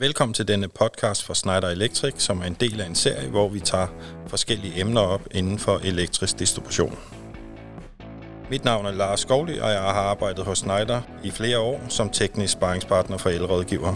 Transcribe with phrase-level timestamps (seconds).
[0.00, 3.48] Velkommen til denne podcast fra Schneider Electric, som er en del af en serie, hvor
[3.48, 3.86] vi tager
[4.26, 6.98] forskellige emner op inden for elektrisk distribution.
[8.50, 12.10] Mit navn er Lars Skovli, og jeg har arbejdet hos Schneider i flere år som
[12.10, 13.94] teknisk sparringspartner for elrådgiver.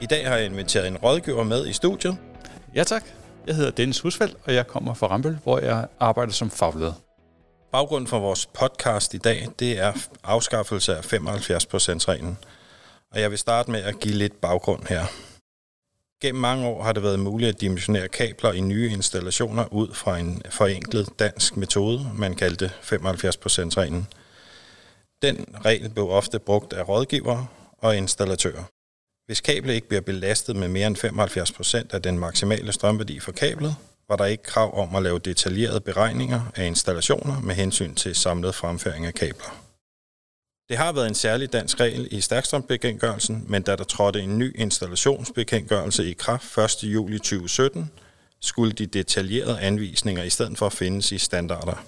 [0.00, 2.16] I dag har jeg inviteret en rådgiver med i studiet.
[2.74, 3.04] Ja tak.
[3.46, 6.92] Jeg hedder Dennis Husfeldt, og jeg kommer fra Rambøl, hvor jeg arbejder som fagleder.
[7.72, 9.92] Baggrunden for vores podcast i dag, det er
[10.24, 12.38] afskaffelse af 75%-reglen.
[13.14, 15.04] Og jeg vil starte med at give lidt baggrund her.
[16.22, 20.18] Gennem mange år har det været muligt at dimensionere kabler i nye installationer ud fra
[20.18, 24.06] en forenklet dansk metode, man kaldte 75%-reglen.
[25.22, 27.46] Den regel blev ofte brugt af rådgivere
[27.78, 28.64] og installatører.
[29.26, 33.76] Hvis kablet ikke bliver belastet med mere end 75% af den maksimale strømværdi for kablet,
[34.08, 38.54] var der ikke krav om at lave detaljerede beregninger af installationer med hensyn til samlet
[38.54, 39.63] fremføring af kabler.
[40.68, 44.60] Det har været en særlig dansk regel i stærkstrømbekendtgørelsen, men da der trådte en ny
[44.60, 46.84] installationsbekendtgørelse i kraft 1.
[46.84, 47.90] juli 2017,
[48.40, 51.84] skulle de detaljerede anvisninger i stedet for findes i standarder.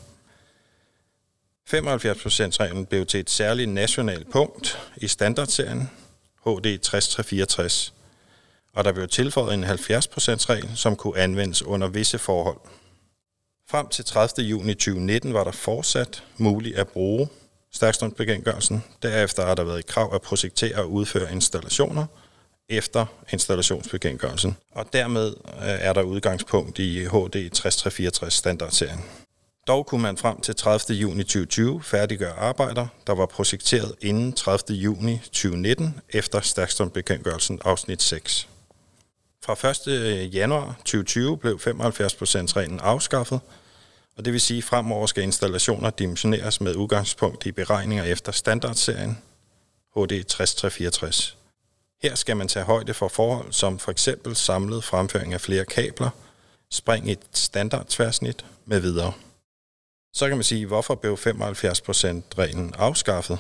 [1.70, 5.91] 75%-reglen blev til et særligt nationalt punkt i standardserien
[6.44, 7.94] HD 6364,
[8.72, 12.58] og der blev tilføjet en 70%-regel, som kunne anvendes under visse forhold.
[13.70, 14.47] Frem til 30.
[14.47, 17.28] juni 2019 var der fortsat muligt at bruge
[17.77, 18.84] stærkstrømsbekendtgørelsen.
[19.02, 22.06] Derefter har der været et krav at projektere og udføre installationer
[22.69, 24.56] efter installationsbekendtgørelsen.
[24.74, 29.00] Og dermed øh, er der udgangspunkt i HD 6364 standardserien.
[29.66, 30.98] Dog kunne man frem til 30.
[30.98, 34.77] juni 2020 færdiggøre arbejder, der var projekteret inden 30.
[34.77, 38.48] juni 2019 efter stærkstrømbekendtgørelsen afsnit 6.
[39.44, 39.88] Fra 1.
[39.88, 43.41] Øh, januar 2020 blev 75%-reglen afskaffet,
[44.17, 49.19] og det vil sige, at fremover skal installationer dimensioneres med udgangspunkt i beregninger efter standardserien
[49.97, 51.36] HD 6364.
[52.03, 56.10] Her skal man tage højde for forhold som for eksempel samlet fremføring af flere kabler,
[56.71, 59.12] spring i et standardtværsnit med videre.
[60.15, 63.38] Så kan man sige, hvorfor blev 75%-reglen afskaffet?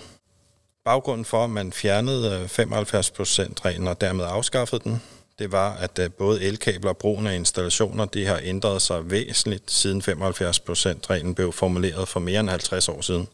[0.84, 5.02] Baggrunden for, at man fjernede øh, 75%-reglen og dermed afskaffede den,
[5.38, 9.70] det var, at øh, både elkabler og brugen af installationer, de har ændret sig væsentligt
[9.70, 13.28] siden 75%-reglen blev formuleret for mere end 50 år siden.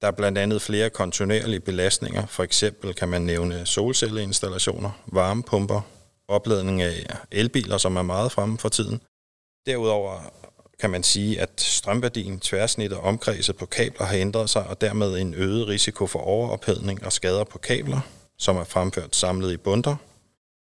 [0.00, 2.26] Der er blandt andet flere kontinuerlige belastninger.
[2.26, 5.80] For eksempel kan man nævne solcelleinstallationer, varmepumper,
[6.28, 9.00] opladning af elbiler, som er meget fremme for tiden.
[9.66, 10.20] Derudover
[10.80, 15.18] kan man sige, at strømværdien, tværsnit og omkredset på kabler har ændret sig, og dermed
[15.18, 18.00] en øget risiko for overophedning og skader på kabler,
[18.38, 19.96] som er fremført samlet i bunder,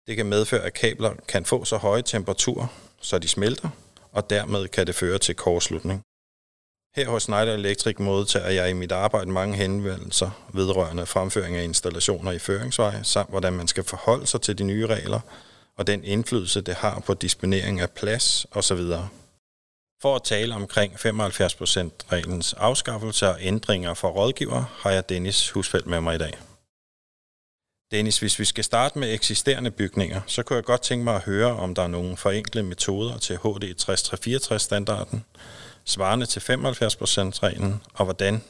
[0.07, 2.67] det kan medføre, at kabler kan få så høje temperaturer,
[3.01, 3.69] så de smelter,
[4.13, 6.03] og dermed kan det føre til kortslutning.
[6.97, 12.33] Her hos Schneider Electric modtager jeg i mit arbejde mange henvendelser vedrørende fremføring af installationer
[12.33, 15.21] i føringsvej, samt hvordan man skal forholde sig til de nye regler,
[15.77, 18.81] og den indflydelse, det har på disponering af plads osv.
[20.03, 26.01] For at tale omkring 75%-reglens afskaffelse og ændringer for rådgiver, har jeg Dennis Husfeldt med
[26.01, 26.39] mig i dag.
[27.95, 31.23] Dennis, hvis vi skal starte med eksisterende bygninger, så kunne jeg godt tænke mig at
[31.23, 35.25] høre, om der er nogle forenklede metoder til HD 6364-standarden,
[35.85, 38.43] svarende til 75%-reglen, og hvordan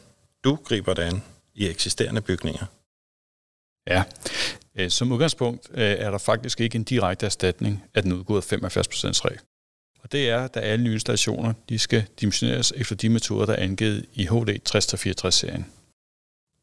[0.45, 1.23] du griber det an
[1.55, 2.67] i eksisterende bygninger.
[3.87, 4.03] Ja,
[4.75, 9.41] øh, som udgangspunkt øh, er der faktisk ikke en direkte erstatning af den udgåede 75%-regel.
[10.03, 13.63] Og det er, da alle nye installationer de skal dimensioneres efter de metoder, der er
[13.63, 15.67] angivet i HD 6364-serien.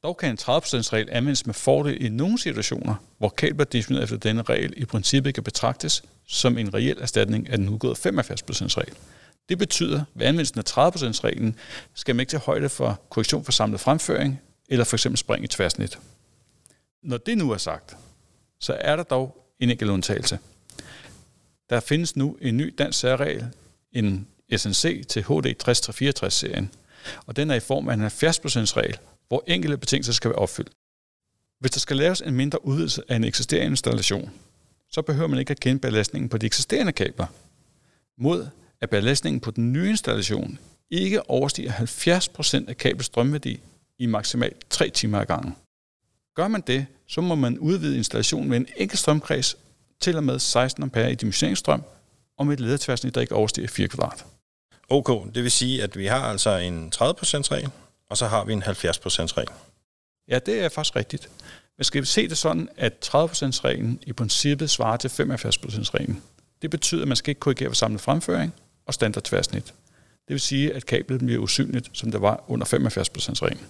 [0.03, 4.41] Dog kan en 30%-regel anvendes med fordel i nogle situationer, hvor kabler defineret efter denne
[4.41, 8.93] regel i princippet kan betragtes som en reel erstatning af den udgåede 75%-regel.
[9.49, 11.55] Det betyder, at ved anvendelsen af 30%-reglen
[11.93, 15.47] skal man ikke tage højde for korrektion for samlet fremføring eller for eksempel spring i
[15.47, 15.99] tværsnit.
[17.03, 17.97] Når det nu er sagt,
[18.59, 20.39] så er der dog en enkelt undtagelse.
[21.69, 23.45] Der findes nu en ny dansk særregel,
[23.91, 26.71] en SNC til HD 6364-serien,
[27.25, 28.97] og den er i form af en 70%-regel,
[29.31, 30.71] hvor enkelte betingelser skal være opfyldt.
[31.59, 34.31] Hvis der skal laves en mindre udvidelse af en eksisterende installation,
[34.89, 37.25] så behøver man ikke at kende belastningen på de eksisterende kabler,
[38.17, 38.47] mod
[38.81, 43.59] at belastningen på den nye installation ikke overstiger 70% af kablets strømværdi
[43.99, 45.55] i maksimalt 3 timer ad gangen.
[46.35, 49.57] Gør man det, så må man udvide installationen med en enkelt strømkreds
[49.99, 51.83] til og med 16 ampere i dimensioneringsstrøm
[52.37, 54.25] og med et ledertværsnit, der ikke overstiger 4 kvadrat.
[54.89, 57.71] Okay, det vil sige, at vi har altså en 30% regel,
[58.11, 59.49] og så har vi en 70%-regel.
[60.27, 61.29] Ja, det er faktisk rigtigt.
[61.77, 66.21] Men skal vi se det sådan, at 30%-reglen i princippet svarer til 75%-reglen.
[66.61, 68.53] Det betyder, at man skal ikke korrigere for samlet fremføring
[68.85, 69.65] og standard tværsnit.
[70.27, 73.65] Det vil sige, at kablet bliver usynligt, som det var under 75%-reglen.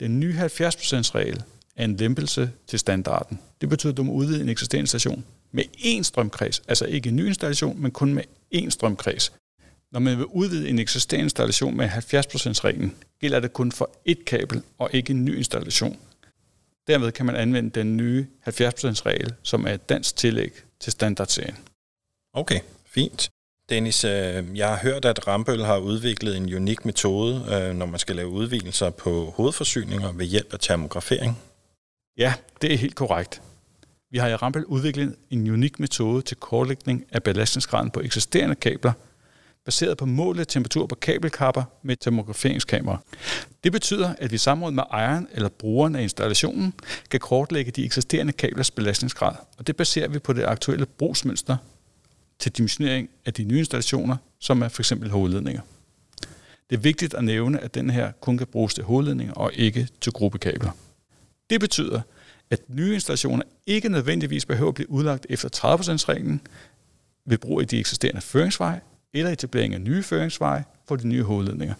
[0.00, 1.42] Den nye 70%-regel
[1.76, 3.40] er en lempelse til standarden.
[3.60, 7.16] Det betyder, at du må udvide en eksisterende station med én strømkreds, altså ikke en
[7.16, 8.22] ny installation, men kun med
[8.54, 9.32] én strømkreds.
[9.94, 14.62] Når man vil udvide en eksisterende installation med 70%-reglen, gælder det kun for ét kabel
[14.78, 15.98] og ikke en ny installation.
[16.86, 21.56] Dermed kan man anvende den nye 70%-regel, som er et dansk tillæg til standardserien.
[22.32, 23.28] Okay, fint.
[23.68, 27.98] Dennis, øh, jeg har hørt, at Rambøl har udviklet en unik metode, øh, når man
[27.98, 31.38] skal lave udvidelser på hovedforsyninger ved hjælp af termografering.
[32.18, 33.42] Ja, det er helt korrekt.
[34.10, 38.92] Vi har i Rambøl udviklet en unik metode til kortlægning af belastningsgraden på eksisterende kabler,
[39.64, 42.98] baseret på målet temperatur på kabelkapper med termograferingskamera.
[43.64, 46.74] Det betyder, at vi sammen med ejeren eller brugeren af installationen
[47.10, 51.56] kan kortlægge de eksisterende kablers belastningsgrad, og det baserer vi på det aktuelle brugsmønster
[52.38, 54.92] til dimensionering af de nye installationer, som er f.eks.
[55.10, 55.60] hovedledninger.
[56.70, 59.88] Det er vigtigt at nævne, at den her kun kan bruges til hovedledninger og ikke
[60.00, 60.70] til gruppekabler.
[61.50, 62.00] Det betyder,
[62.50, 66.40] at nye installationer ikke nødvendigvis behøver at blive udlagt efter 30%-reglen
[67.26, 68.80] ved brug af de eksisterende føringsveje
[69.14, 71.74] eller etablering af nye føringsveje for de nye hovedledninger.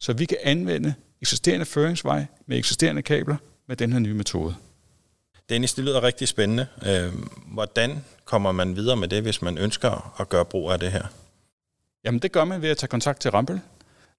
[0.00, 3.36] Så vi kan anvende eksisterende føringsveje med eksisterende kabler
[3.68, 4.54] med den her nye metode.
[5.48, 6.66] Dennis, det lyder rigtig spændende.
[6.86, 7.12] Øh,
[7.46, 11.06] hvordan kommer man videre med det, hvis man ønsker at gøre brug af det her?
[12.04, 13.60] Jamen det gør man ved at tage kontakt til Rampel.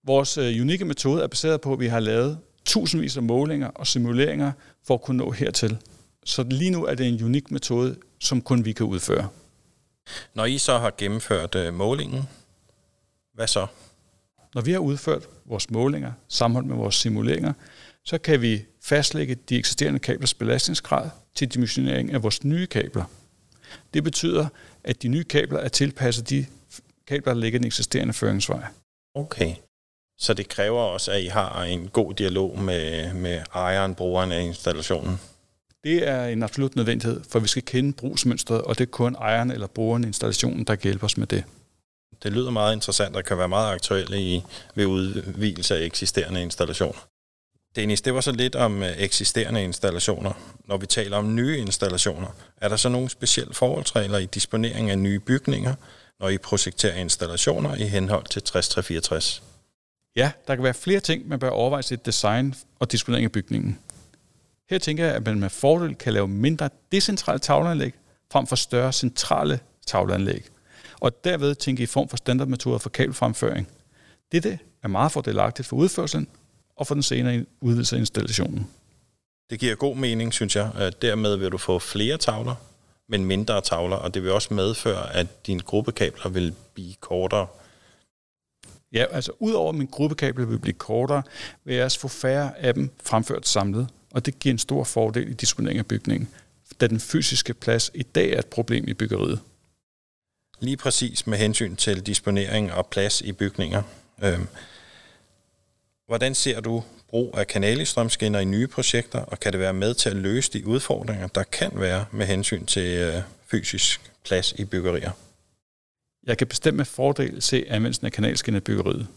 [0.04, 3.88] Vores øh, unikke metode er baseret på, at vi har lavet tusindvis af målinger og
[3.88, 4.52] simuleringer
[4.88, 5.78] for at kunne nå hertil.
[6.26, 9.28] Så lige nu er det en unik metode, som kun vi kan udføre.
[10.34, 12.24] Når I så har gennemført øh, målingen,
[13.40, 13.68] hvad så?
[14.56, 17.54] Når vi har udført vores målinger sammenholdt med vores simuleringer,
[18.06, 23.04] så kan vi fastlægge de eksisterende kablers belastningsgrad til dimensionering af vores nye kabler.
[23.94, 24.48] Det betyder,
[24.84, 26.46] at de nye kabler er tilpasset de
[27.08, 28.64] kabler, der ligger i den eksisterende føringsvej.
[29.16, 29.56] Okay.
[30.18, 34.42] Så det kræver også, at I har en god dialog med, med ejeren, brugeren af
[34.42, 35.20] installationen?
[35.84, 39.52] Det er en absolut nødvendighed, for vi skal kende brugsmønstret, og det er kun ejeren
[39.52, 41.44] eller brugeren af installationen, der kan hjælpe os med det.
[42.24, 44.44] Det lyder meget interessant og kan være meget aktuelt i,
[44.76, 47.08] ved udvielse af eksisterende installationer.
[47.76, 50.32] Dennis, det var så lidt om øh, eksisterende installationer.
[50.66, 52.28] Når vi taler om nye installationer,
[52.58, 55.76] er der så nogle specielle forholdsregler i disponering af nye bygninger,
[56.20, 59.44] når I projekterer installationer i henhold til 6364?
[60.16, 63.80] Ja, der kan være flere ting, man bør overveje sit design og disponering af bygningen.
[64.70, 67.94] Her tænker jeg, at man med fordel kan lave mindre decentrale tavleanlæg
[68.32, 70.46] frem for større centrale tavleanlæg,
[71.00, 73.68] og derved tænke i form for standardmetoder for kabelfremføring.
[74.32, 76.28] Dette er meget fordelagtigt for udførelsen
[76.76, 78.68] og for den senere udvidelse af installationen.
[79.50, 80.72] Det giver god mening, synes jeg.
[80.76, 82.56] At dermed vil du få flere tavler,
[83.08, 87.48] men mindre tavler, og det vil også medføre, at dine gruppekabler vil blive kortere.
[88.94, 91.24] Ja, altså udover at min gruppekabler vil blive kortere,
[91.64, 95.30] vil jeg også få færre af dem fremført samlet, og det giver en stor fordel
[95.30, 96.30] i disponering af bygningen,
[96.82, 99.40] da den fysiske plads i dag er et problem i byggeriet.
[100.60, 103.84] Lige præcis med hensyn til disponering og plads i bygninger.
[104.24, 104.48] Øhm,
[106.08, 110.10] hvordan ser du brug af kanalistrømskinner i nye projekter, og kan det være med til
[110.10, 115.12] at løse de udfordringer, der kan være med hensyn til øh, fysisk plads i byggerier?
[116.24, 119.08] Jeg kan bestemt med fordel se anvendelsen af kanalskinner i byggeriet,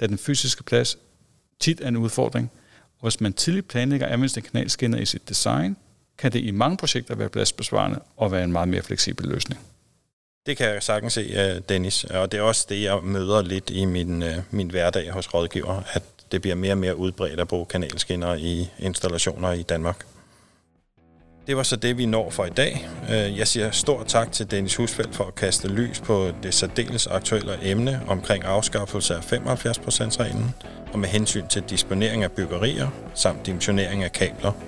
[0.00, 0.98] da den fysiske plads
[1.60, 2.50] tit er en udfordring,
[2.98, 5.76] og hvis man tidligt planlægger anvendelsen af kanalskinner i sit design,
[6.18, 9.60] kan det i mange projekter være pladsbesvarende og være en meget mere fleksibel løsning.
[10.48, 13.70] Det kan jeg sagtens se, øh, Dennis, og det er også det, jeg møder lidt
[13.70, 16.02] i min, øh, min hverdag hos rådgiver, at
[16.32, 20.06] det bliver mere og mere udbredt at bruge kanalskinner i installationer i Danmark.
[21.46, 22.88] Det var så det, vi når for i dag.
[23.10, 27.06] Øh, jeg siger stor tak til Dennis Husfeldt for at kaste lys på det særdeles
[27.06, 30.54] aktuelle emne omkring afskaffelse af 75%-reglen
[30.92, 34.67] og med hensyn til disponering af byggerier samt dimensionering af kabler.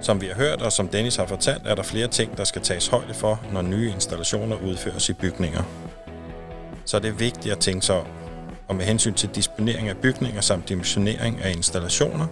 [0.00, 2.62] Som vi har hørt, og som Dennis har fortalt, er der flere ting, der skal
[2.62, 5.62] tages højde for, når nye installationer udføres i bygninger.
[6.84, 8.06] Så det er vigtigt at tænke sig om,
[8.68, 12.26] og med hensyn til disponering af bygninger samt dimensionering af installationer,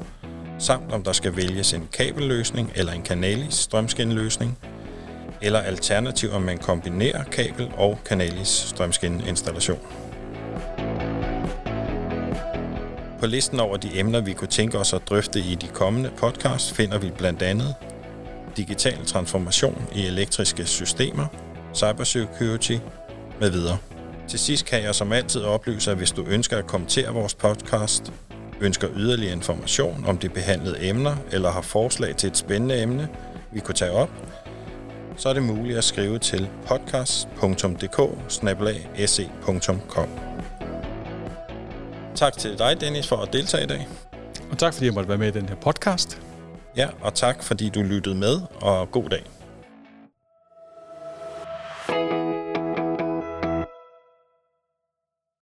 [0.59, 4.59] samt om der skal vælges en kabelløsning eller en kanalis strømskinneløsning,
[5.43, 9.79] eller alternativ om man kombinerer kabel- og kanalis strømskinneinstallation.
[13.27, 16.73] På listen over de emner, vi kunne tænke os at drøfte i de kommende podcasts,
[16.73, 17.75] finder vi blandt andet
[18.57, 21.27] digital transformation i elektriske systemer,
[21.75, 22.77] cybersecurity
[23.41, 23.79] med videre.
[24.29, 28.13] Til sidst kan jeg som altid oplyse, at hvis du ønsker at kommentere vores podcast,
[28.61, 33.09] ønsker yderligere information om de behandlede emner, eller har forslag til et spændende emne,
[33.53, 34.11] vi kunne tage op,
[35.17, 38.01] så er det muligt at skrive til podcast.dk
[42.17, 43.89] Tak til dig, Dennis, for at deltage i dag.
[44.51, 46.23] Og tak fordi jeg måtte være med i den her podcast.
[46.77, 49.25] Ja, og tak fordi du lyttede med, og god dag.